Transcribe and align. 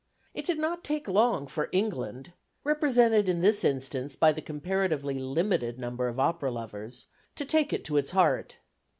It 0.33 0.47
did 0.47 0.57
not 0.57 0.83
take 0.83 1.07
long 1.07 1.45
for 1.45 1.69
England 1.71 2.33
represented, 2.63 3.29
in 3.29 3.41
this 3.41 3.63
instance, 3.63 4.15
by 4.15 4.31
the 4.31 4.41
comparatively 4.41 5.19
limited 5.19 5.77
number 5.79 6.07
of 6.07 6.19
opera 6.19 6.49
lovers 6.49 7.05
to 7.35 7.45
take 7.45 7.71
it 7.71 7.85
to 7.85 7.97
its 7.97 8.09
heart. 8.09 8.57